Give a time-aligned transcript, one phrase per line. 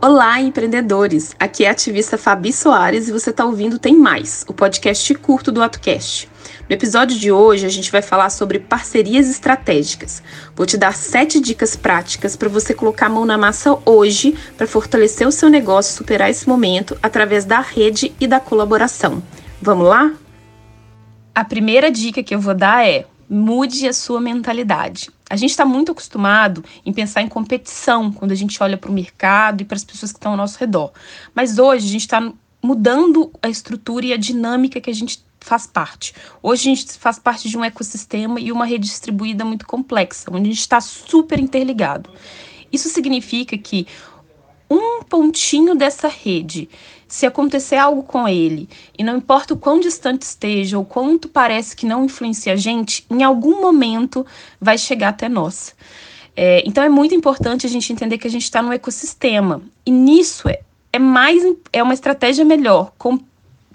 [0.00, 1.34] Olá, empreendedores!
[1.40, 5.50] Aqui é a ativista Fabi Soares e você está ouvindo Tem Mais, o podcast curto
[5.50, 6.30] do AtoCast.
[6.68, 10.22] No episódio de hoje, a gente vai falar sobre parcerias estratégicas.
[10.54, 14.68] Vou te dar sete dicas práticas para você colocar a mão na massa hoje para
[14.68, 19.20] fortalecer o seu negócio e superar esse momento através da rede e da colaboração.
[19.60, 20.12] Vamos lá?
[21.34, 25.10] A primeira dica que eu vou dar é mude a sua mentalidade.
[25.30, 28.94] A gente está muito acostumado em pensar em competição quando a gente olha para o
[28.94, 30.92] mercado e para as pessoas que estão ao nosso redor.
[31.34, 35.66] Mas hoje a gente está mudando a estrutura e a dinâmica que a gente faz
[35.66, 36.14] parte.
[36.42, 40.48] Hoje a gente faz parte de um ecossistema e uma rede distribuída muito complexa, onde
[40.48, 42.10] a gente está super interligado.
[42.72, 43.86] Isso significa que
[44.70, 46.68] um pontinho dessa rede,
[47.06, 48.68] se acontecer algo com ele,
[48.98, 53.06] e não importa o quão distante esteja ou quanto parece que não influencia a gente,
[53.10, 54.26] em algum momento
[54.60, 55.74] vai chegar até nós.
[56.36, 59.60] É, então é muito importante a gente entender que a gente está no ecossistema.
[59.84, 60.60] E nisso é,
[60.92, 63.18] é mais é uma estratégia melhor com,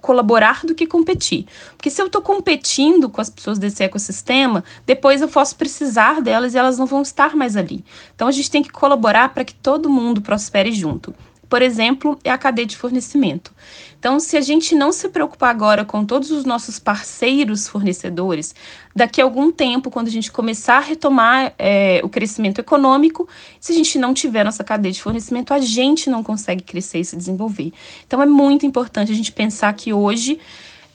[0.04, 1.48] colaborar do que competir.
[1.78, 6.54] Porque se eu estou competindo com as pessoas desse ecossistema, depois eu posso precisar delas
[6.54, 7.86] e elas não vão estar mais ali.
[8.14, 11.16] Então a gente tem que colaborar para que todo mundo prospere junto
[11.54, 13.54] por exemplo, é a cadeia de fornecimento.
[14.00, 18.56] Então, se a gente não se preocupar agora com todos os nossos parceiros fornecedores,
[18.96, 23.30] daqui a algum tempo, quando a gente começar a retomar é, o crescimento econômico,
[23.60, 27.06] se a gente não tiver nossa cadeia de fornecimento, a gente não consegue crescer e
[27.06, 27.72] se desenvolver.
[28.08, 30.40] Então, é muito importante a gente pensar que hoje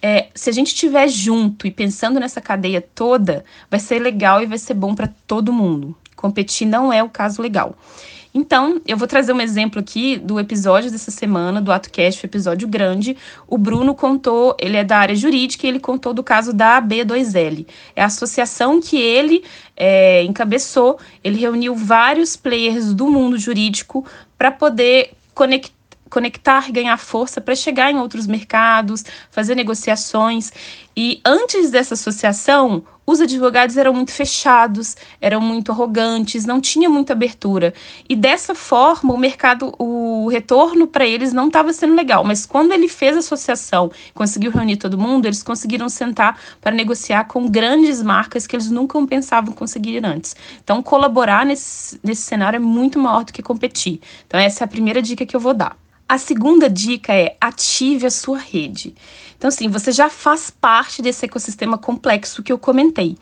[0.03, 4.47] é, se a gente estiver junto e pensando nessa cadeia toda, vai ser legal e
[4.47, 5.97] vai ser bom para todo mundo.
[6.17, 7.77] Competir não é o caso legal.
[8.33, 12.69] Então, eu vou trazer um exemplo aqui do episódio dessa semana, do AtoCast, o episódio
[12.69, 13.17] grande.
[13.47, 17.67] O Bruno contou, ele é da área jurídica e ele contou do caso da AB2L.
[17.97, 19.45] É a associação que ele
[19.77, 24.05] é, encabeçou, ele reuniu vários players do mundo jurídico
[24.37, 30.51] para poder conectar conectar, ganhar força para chegar em outros mercados, fazer negociações.
[30.97, 37.15] E antes dessa associação, os advogados eram muito fechados, eram muito arrogantes, não tinha muita
[37.15, 37.73] abertura.
[38.07, 42.23] E dessa forma, o mercado, o retorno para eles não estava sendo legal.
[42.23, 47.25] Mas quando ele fez a associação, conseguiu reunir todo mundo, eles conseguiram sentar para negociar
[47.25, 50.37] com grandes marcas que eles nunca pensavam conseguir antes.
[50.63, 54.03] Então, colaborar nesse, nesse cenário é muito maior do que competir.
[54.27, 55.79] Então, essa é a primeira dica que eu vou dar.
[56.07, 58.95] A segunda dica é ative a sua rede.
[59.39, 63.17] Então, assim, você já faz parte desse ecossistema complexo que eu comentei.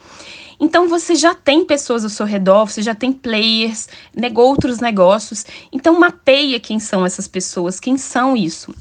[0.58, 5.44] Então, você já tem pessoas ao seu redor, você já tem players, negou outros negócios.
[5.70, 8.74] Então, mapeia quem são essas pessoas, quem são isso.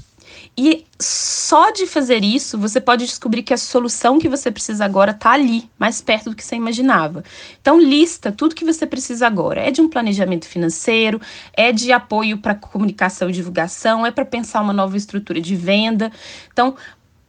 [0.57, 5.11] E só de fazer isso, você pode descobrir que a solução que você precisa agora
[5.11, 7.25] está ali, mais perto do que você imaginava.
[7.59, 9.59] Então, lista tudo que você precisa agora.
[9.59, 11.19] É de um planejamento financeiro,
[11.53, 16.09] é de apoio para comunicação e divulgação, é para pensar uma nova estrutura de venda.
[16.53, 16.75] Então,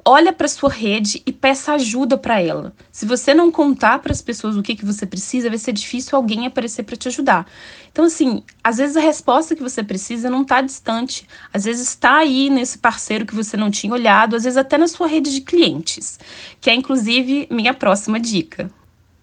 [0.06, 2.72] olha para sua rede e peça ajuda para ela.
[2.92, 6.16] Se você não contar para as pessoas o que, que você precisa, vai ser difícil
[6.16, 7.44] alguém aparecer para te ajudar.
[7.90, 11.26] Então, assim, às vezes a resposta que você precisa não está distante.
[11.52, 14.86] Às vezes está aí nesse parceiro que você não tinha olhado, às vezes até na
[14.86, 16.20] sua rede de clientes,
[16.60, 18.70] que é inclusive minha próxima dica.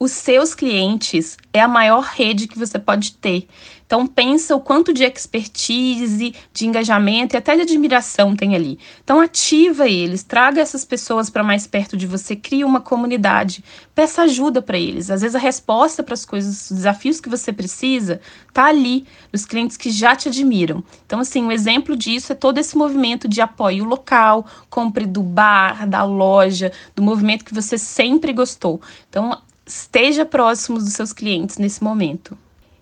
[0.04, 3.48] Os seus clientes é a maior rede que você pode ter.
[3.86, 8.78] Então pensa o quanto de expertise, de engajamento e até de admiração tem ali.
[9.02, 13.64] Então ativa eles, traga essas pessoas para mais perto de você, cria uma comunidade,
[13.96, 15.10] peça ajuda para eles.
[15.10, 18.20] Às vezes a resposta para as coisas, os desafios que você precisa,
[18.52, 20.84] tá ali nos clientes que já te admiram.
[21.06, 25.88] Então assim, um exemplo disso é todo esse movimento de apoio local, compre do bar,
[25.88, 28.82] da loja, do movimento que você sempre gostou.
[29.08, 32.38] Então esteja próximo dos seus clientes nesse momento.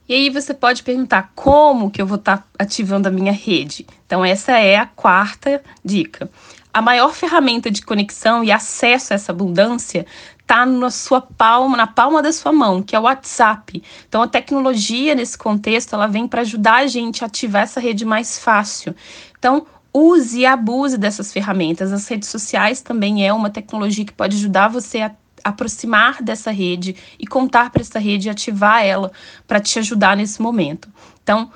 [0.08, 3.86] E aí você pode perguntar como que eu vou estar tá ativando a minha rede.
[4.06, 6.30] Então essa é a quarta dica.
[6.74, 10.06] A maior ferramenta de conexão e acesso a essa abundância
[10.40, 13.82] está na sua palma, na palma da sua mão, que é o WhatsApp.
[14.08, 18.04] Então a tecnologia nesse contexto, ela vem para ajudar a gente a ativar essa rede
[18.04, 18.94] mais fácil.
[19.38, 21.92] Então use e abuse dessas ferramentas.
[21.94, 25.12] As redes sociais também é uma tecnologia que pode ajudar você a
[25.44, 29.12] aproximar dessa rede e contar para essa rede e ativar ela
[29.48, 30.90] para te ajudar nesse momento.
[31.24, 31.52] Então,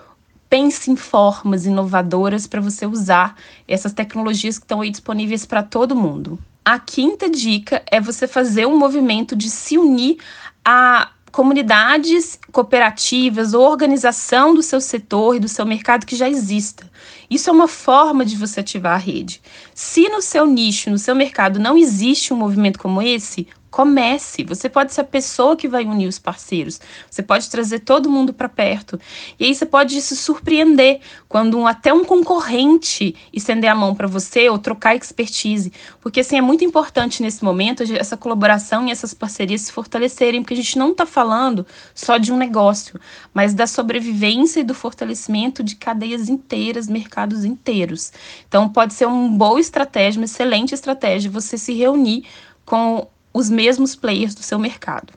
[0.49, 3.35] pense em formas inovadoras para você usar
[3.67, 6.39] essas tecnologias que estão aí disponíveis para todo mundo.
[6.63, 10.17] A quinta dica é você fazer um movimento de se unir
[10.63, 16.89] a comunidades cooperativas ou organização do seu setor e do seu mercado que já exista.
[17.29, 19.41] Isso é uma forma de você ativar a rede.
[19.73, 24.45] Se no seu nicho, no seu mercado, não existe um movimento como esse, Comece.
[24.45, 26.79] Você pode ser a pessoa que vai unir os parceiros.
[27.11, 28.97] Você pode trazer todo mundo para perto.
[29.37, 34.47] E aí você pode se surpreender quando até um concorrente estender a mão para você
[34.47, 35.73] ou trocar expertise.
[35.99, 40.53] Porque assim é muito importante nesse momento essa colaboração e essas parcerias se fortalecerem, porque
[40.53, 42.97] a gente não está falando só de um negócio,
[43.33, 48.13] mas da sobrevivência e do fortalecimento de cadeias inteiras, mercados inteiros.
[48.47, 52.23] Então pode ser uma boa estratégia, uma excelente estratégia você se reunir
[52.65, 55.13] com os mesmos players do seu mercado.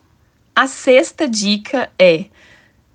[0.54, 2.24] A sexta dica é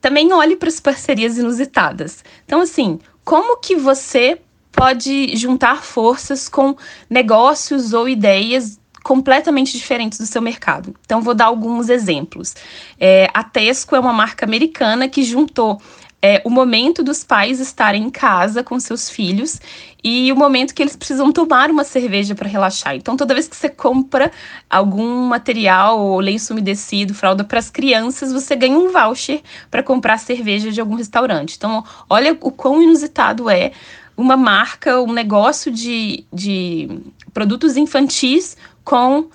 [0.02, 2.25] também olhe para as parcerias inusitadas.
[2.46, 6.75] Então, assim, como que você pode juntar forças com
[7.10, 10.94] negócios ou ideias completamente diferentes do seu mercado.
[11.06, 12.54] Então, vou dar alguns exemplos.
[13.00, 15.81] É, a Tesco é uma marca americana que juntou
[16.25, 19.60] é, o momento dos pais estarem em casa com seus filhos
[20.02, 22.96] e o momento que eles precisam tomar uma cerveja para relaxar.
[22.96, 24.31] Então, toda vez que você compra
[24.70, 30.18] algum material ou lenço umedecido, fralda para as crianças, você ganha um voucher para comprar
[30.18, 31.58] cerveja de algum restaurante.
[31.58, 33.74] Então, olha o quão inusitado é
[34.16, 37.02] uma marca, um negócio de, de
[37.34, 38.56] produtos infantis
[38.86, 39.28] com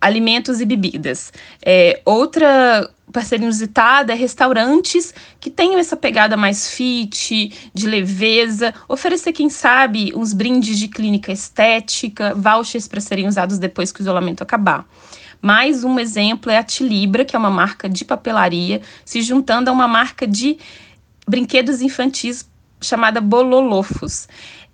[0.00, 1.32] alimentos e bebidas.
[1.64, 9.32] É, outra parceria inusitada é restaurantes que tenham essa pegada mais fit, de leveza, oferecer,
[9.32, 14.42] quem sabe, uns brindes de clínica estética, vouchers para serem usados depois que o isolamento
[14.42, 14.86] acabar.
[15.42, 19.72] Mais um exemplo é a Tilibra, que é uma marca de papelaria, se juntando a
[19.72, 20.58] uma marca de
[21.26, 22.48] brinquedos infantis
[22.80, 24.28] chamada Bololofos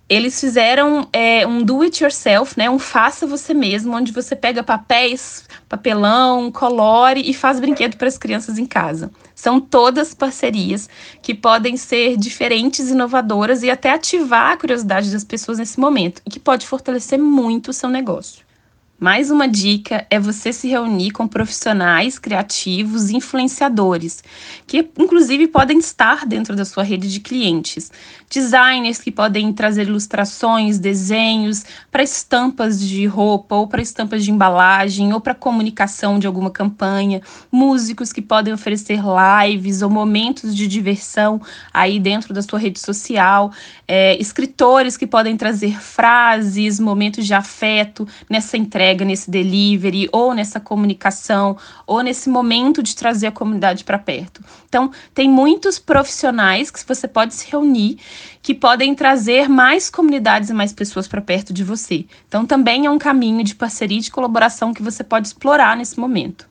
[0.09, 2.69] eles fizeram é, um do it yourself, né?
[2.69, 8.17] Um faça você mesmo, onde você pega papéis, papelão, colore e faz brinquedo para as
[8.17, 9.11] crianças em casa.
[9.35, 10.89] São todas parcerias
[11.21, 16.29] que podem ser diferentes, inovadoras e até ativar a curiosidade das pessoas nesse momento, e
[16.29, 18.46] que pode fortalecer muito o seu negócio.
[18.99, 24.23] Mais uma dica é você se reunir com profissionais criativos, influenciadores,
[24.65, 27.91] que inclusive podem estar dentro da sua rede de clientes.
[28.27, 35.13] Designers que podem trazer ilustrações, desenhos para estampas de roupa, ou para estampas de embalagem,
[35.13, 37.21] ou para comunicação de alguma campanha.
[37.51, 41.39] Músicos que podem oferecer lives ou momentos de diversão
[41.71, 43.51] aí dentro da sua rede social.
[43.87, 50.33] É, escritores que podem trazer frases, momentos de afeto nessa entrega entrega, nesse delivery, ou
[50.33, 54.41] nessa comunicação, ou nesse momento de trazer a comunidade para perto.
[54.67, 57.97] Então, tem muitos profissionais que você pode se reunir
[58.41, 62.05] que podem trazer mais comunidades e mais pessoas para perto de você.
[62.27, 65.99] Então, também é um caminho de parceria e de colaboração que você pode explorar nesse
[65.99, 66.47] momento.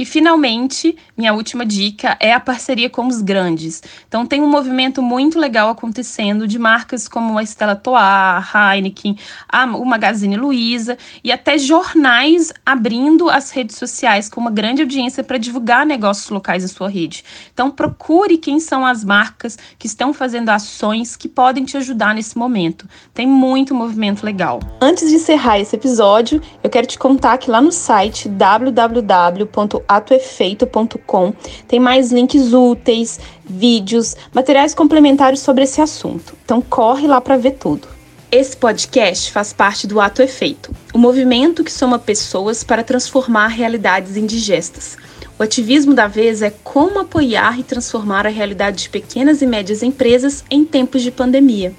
[0.00, 3.82] E finalmente, minha última dica é a parceria com os grandes.
[4.08, 9.66] Então tem um movimento muito legal acontecendo de marcas como a Stella Toar, Heineken, a,
[9.66, 15.36] o Magazine Luiza e até jornais abrindo as redes sociais com uma grande audiência para
[15.36, 17.22] divulgar negócios locais em sua rede.
[17.52, 22.38] Então procure quem são as marcas que estão fazendo ações que podem te ajudar nesse
[22.38, 22.88] momento.
[23.12, 24.60] Tem muito movimento legal.
[24.80, 31.34] Antes de encerrar esse episódio, eu quero te contar que lá no site www atoefeito.com.
[31.66, 36.36] Tem mais links úteis, vídeos, materiais complementares sobre esse assunto.
[36.44, 37.88] Então corre lá para ver tudo.
[38.30, 44.16] Esse podcast faz parte do Ato Efeito, o movimento que soma pessoas para transformar realidades
[44.16, 44.96] indigestas.
[45.36, 49.82] O ativismo da vez é como apoiar e transformar a realidade de pequenas e médias
[49.82, 51.74] empresas em tempos de pandemia.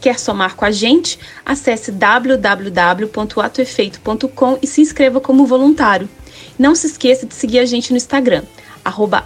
[0.00, 1.16] Quer somar com a gente?
[1.46, 6.08] Acesse www.atoefeito.com e se inscreva como voluntário.
[6.58, 8.42] Não se esqueça de seguir a gente no Instagram,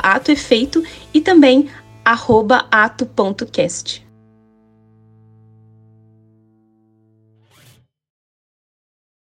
[0.00, 1.68] atoefeito e também
[2.04, 4.05] arroba ato.cast.